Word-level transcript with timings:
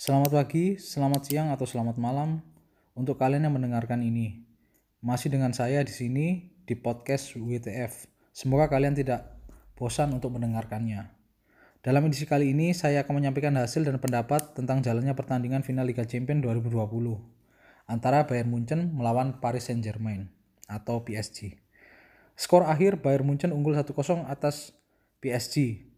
Selamat 0.00 0.32
pagi, 0.32 0.80
selamat 0.80 1.28
siang, 1.28 1.52
atau 1.52 1.68
selamat 1.68 2.00
malam 2.00 2.40
untuk 2.96 3.20
kalian 3.20 3.44
yang 3.44 3.52
mendengarkan 3.60 4.00
ini. 4.00 4.48
Masih 5.04 5.28
dengan 5.28 5.52
saya 5.52 5.84
di 5.84 5.92
sini 5.92 6.56
di 6.64 6.72
podcast 6.72 7.36
WTF. 7.36 8.08
Semoga 8.32 8.72
kalian 8.72 8.96
tidak 8.96 9.36
bosan 9.76 10.16
untuk 10.16 10.32
mendengarkannya. 10.32 11.04
Dalam 11.84 12.08
edisi 12.08 12.24
kali 12.24 12.56
ini, 12.56 12.72
saya 12.72 13.04
akan 13.04 13.20
menyampaikan 13.20 13.52
hasil 13.60 13.84
dan 13.84 14.00
pendapat 14.00 14.56
tentang 14.56 14.80
jalannya 14.80 15.12
pertandingan 15.12 15.60
final 15.60 15.84
Liga 15.84 16.08
Champions 16.08 16.48
2020 16.48 16.72
antara 17.84 18.24
Bayern 18.24 18.48
Munchen 18.48 18.96
melawan 18.96 19.36
Paris 19.36 19.68
Saint-Germain 19.68 20.32
atau 20.64 21.04
PSG. 21.04 21.60
Skor 22.40 22.64
akhir 22.64 23.04
Bayern 23.04 23.28
Munchen 23.28 23.52
unggul 23.52 23.76
1-0 23.76 23.92
atas 24.32 24.72
PSG 25.20 25.89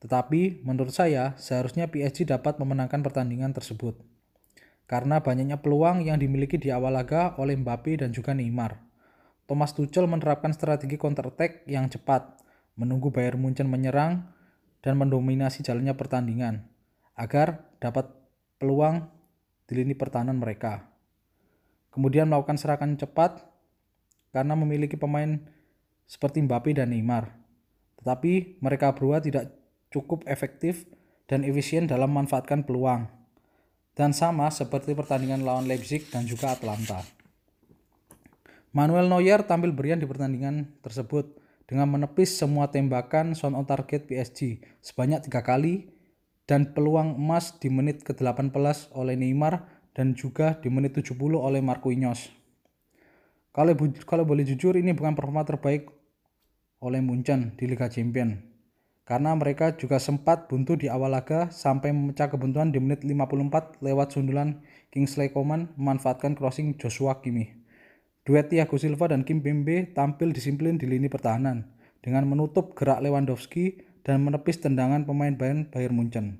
tetapi 0.00 0.64
menurut 0.64 0.96
saya 0.96 1.36
seharusnya 1.36 1.92
PSG 1.92 2.24
dapat 2.24 2.56
memenangkan 2.56 3.04
pertandingan 3.04 3.52
tersebut. 3.52 4.00
Karena 4.88 5.20
banyaknya 5.20 5.60
peluang 5.60 6.02
yang 6.02 6.18
dimiliki 6.18 6.56
di 6.56 6.72
awal 6.72 6.96
laga 6.96 7.36
oleh 7.36 7.54
Mbappe 7.54 8.00
dan 8.00 8.10
juga 8.10 8.34
Neymar. 8.34 8.80
Thomas 9.44 9.76
Tuchel 9.76 10.08
menerapkan 10.08 10.50
strategi 10.56 10.96
counter 10.96 11.28
attack 11.30 11.68
yang 11.68 11.86
cepat, 11.86 12.42
menunggu 12.74 13.12
Bayern 13.12 13.38
Munchen 13.38 13.68
menyerang 13.68 14.32
dan 14.80 14.96
mendominasi 14.96 15.60
jalannya 15.60 15.92
pertandingan 15.94 16.64
agar 17.14 17.68
dapat 17.78 18.08
peluang 18.56 19.04
di 19.68 19.78
lini 19.78 19.92
pertahanan 19.92 20.40
mereka. 20.40 20.88
Kemudian 21.92 22.26
melakukan 22.26 22.56
serangan 22.56 22.96
cepat 22.96 23.44
karena 24.32 24.56
memiliki 24.56 24.96
pemain 24.96 25.44
seperti 26.08 26.40
Mbappe 26.40 26.72
dan 26.72 26.90
Neymar. 26.90 27.36
Tetapi 28.00 28.64
mereka 28.64 28.96
berdua 28.96 29.20
tidak 29.20 29.59
cukup 29.90 30.24
efektif 30.30 30.86
dan 31.26 31.42
efisien 31.46 31.86
dalam 31.86 32.10
memanfaatkan 32.10 32.66
peluang. 32.66 33.10
Dan 33.94 34.14
sama 34.14 34.48
seperti 34.48 34.94
pertandingan 34.94 35.42
lawan 35.46 35.66
Leipzig 35.66 36.08
dan 36.08 36.24
juga 36.24 36.54
Atlanta. 36.54 37.02
Manuel 38.70 39.10
Neuer 39.10 39.42
tampil 39.42 39.74
berian 39.74 39.98
di 39.98 40.06
pertandingan 40.06 40.78
tersebut 40.78 41.34
dengan 41.66 41.90
menepis 41.90 42.38
semua 42.38 42.70
tembakan 42.70 43.34
shot 43.34 43.50
on 43.50 43.66
target 43.66 44.06
PSG 44.06 44.62
sebanyak 44.78 45.26
tiga 45.26 45.42
kali 45.42 45.90
dan 46.46 46.70
peluang 46.70 47.18
emas 47.18 47.58
di 47.58 47.66
menit 47.70 48.02
ke-18 48.06 48.94
oleh 48.94 49.14
Neymar 49.18 49.66
dan 49.94 50.14
juga 50.14 50.58
di 50.58 50.70
menit 50.70 50.98
70 50.98 51.18
oleh 51.34 51.58
Marquinhos. 51.62 52.30
Kalau, 53.50 53.74
kalau 54.06 54.22
boleh 54.22 54.46
jujur 54.46 54.78
ini 54.78 54.94
bukan 54.94 55.18
performa 55.18 55.42
terbaik 55.42 55.90
oleh 56.78 57.02
Munchen 57.02 57.58
di 57.58 57.66
Liga 57.66 57.90
Champions 57.90 58.49
karena 59.10 59.34
mereka 59.34 59.74
juga 59.74 59.98
sempat 59.98 60.46
buntu 60.46 60.78
di 60.78 60.86
awal 60.86 61.10
laga 61.10 61.50
sampai 61.50 61.90
memecah 61.90 62.30
kebuntuan 62.30 62.70
di 62.70 62.78
menit 62.78 63.02
54 63.02 63.82
lewat 63.82 64.14
sundulan 64.14 64.62
Kingsley 64.94 65.34
Coman 65.34 65.66
memanfaatkan 65.74 66.38
crossing 66.38 66.78
Joshua 66.78 67.18
Kimmich. 67.18 67.58
Duet 68.22 68.46
Thiago 68.46 68.78
Silva 68.78 69.10
dan 69.10 69.26
Kim 69.26 69.42
Pembe 69.42 69.90
tampil 69.98 70.30
disiplin 70.30 70.78
di 70.78 70.86
lini 70.86 71.10
pertahanan 71.10 71.66
dengan 72.06 72.22
menutup 72.30 72.78
gerak 72.78 73.02
Lewandowski 73.02 73.82
dan 74.06 74.22
menepis 74.22 74.62
tendangan 74.62 75.02
pemain 75.02 75.34
Bayern 75.34 75.66
Bayern 75.66 75.98
Munchen. 75.98 76.38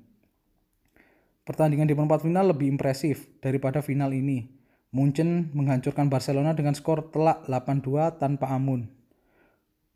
Pertandingan 1.43 1.91
di 1.91 1.95
perempat 1.99 2.23
final 2.23 2.55
lebih 2.55 2.71
impresif 2.71 3.27
daripada 3.43 3.83
final 3.83 4.15
ini. 4.15 4.47
Munchen 4.95 5.51
menghancurkan 5.51 6.07
Barcelona 6.07 6.55
dengan 6.55 6.71
skor 6.71 7.11
telak 7.11 7.43
8-2 7.51 8.15
tanpa 8.15 8.47
amun. 8.55 8.87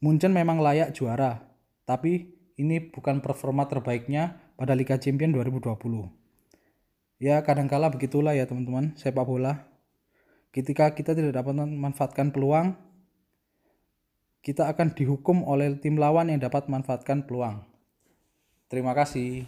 Munchen 0.04 0.36
memang 0.36 0.60
layak 0.60 0.92
juara, 0.92 1.40
tapi 1.88 2.35
ini 2.56 2.80
bukan 2.92 3.20
performa 3.20 3.68
terbaiknya 3.68 4.40
pada 4.56 4.72
Liga 4.72 4.96
Champions 4.96 5.36
2020. 5.36 5.80
Ya 7.20 7.40
kadangkala 7.44 7.92
begitulah 7.92 8.36
ya 8.36 8.48
teman-teman 8.48 8.96
sepak 9.00 9.24
bola. 9.24 9.68
Ketika 10.56 10.96
kita 10.96 11.12
tidak 11.12 11.36
dapat 11.36 11.52
memanfaatkan 11.52 12.32
peluang, 12.32 12.80
kita 14.40 14.72
akan 14.72 14.96
dihukum 14.96 15.44
oleh 15.44 15.76
tim 15.80 16.00
lawan 16.00 16.32
yang 16.32 16.40
dapat 16.40 16.72
memanfaatkan 16.72 17.28
peluang. 17.28 17.60
Terima 18.72 18.96
kasih. 18.96 19.44